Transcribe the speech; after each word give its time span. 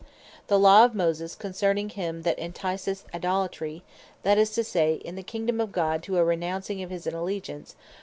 The 0.47 0.57
Law 0.57 0.83
of 0.83 0.95
Moses 0.95 1.35
concerning 1.35 1.89
him 1.89 2.23
that 2.23 2.39
enticeth 2.39 3.05
to 3.07 3.15
Idolatry, 3.15 3.83
(that 4.23 4.39
is 4.39 4.49
to 4.53 4.63
say, 4.63 4.95
in 4.95 5.13
the 5.13 5.21
Kingdome 5.21 5.61
of 5.61 5.71
God 5.71 6.01
to 6.01 6.17
a 6.17 6.23
renouncing 6.25 6.81
of 6.81 6.89
his 6.89 7.05
Allegiance) 7.05 7.73
(Deut. 7.73 7.83